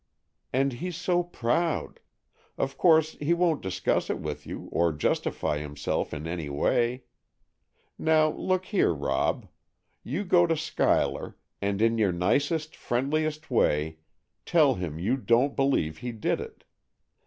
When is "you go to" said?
10.03-10.57